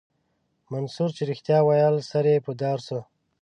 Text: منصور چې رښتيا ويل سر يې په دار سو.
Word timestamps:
منصور 0.71 1.09
چې 1.17 1.23
رښتيا 1.31 1.59
ويل 1.63 1.95
سر 2.09 2.25
يې 2.31 2.37
په 2.45 2.51
دار 2.61 2.77
سو. 2.87 2.99